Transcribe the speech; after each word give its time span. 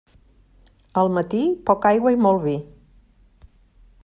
Al 1.01 1.11
matí, 1.19 1.43
poca 1.69 1.91
aigua 1.93 2.17
i 2.17 2.21
molt 2.25 2.45
vi. 2.49 2.57